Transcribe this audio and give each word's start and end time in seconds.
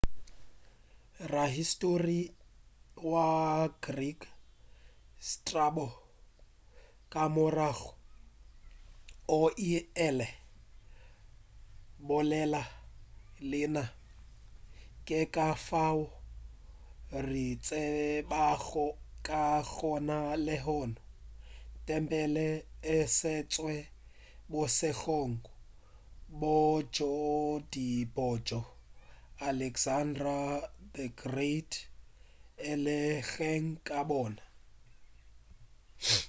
rahistori 1.33 2.21
wa 3.11 3.25
greek 3.85 4.21
strabo 5.29 5.85
ka 7.11 7.23
morago 7.35 7.87
o 9.39 9.41
ile 9.69 10.27
a 10.33 10.35
bolela 12.07 12.61
leina 13.49 13.83
ke 15.07 15.19
ka 15.35 15.47
fao 15.67 16.01
re 17.27 17.45
tsebago 17.65 18.85
ka 19.27 19.43
gona 19.73 20.19
lehono 20.45 21.01
tempele 21.85 22.47
e 22.95 22.97
sentšwe 23.19 23.75
bošegong 24.51 25.35
bjo 26.39 27.11
tee 27.71 27.97
bjoo 28.15 28.63
alexander 29.49 30.27
the 30.95 31.05
great 31.21 31.71
a 31.81 31.85
belegweng 32.69 33.69
ka 33.87 33.99
bona 34.09 34.43